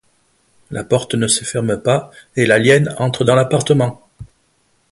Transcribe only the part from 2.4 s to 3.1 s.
l'alien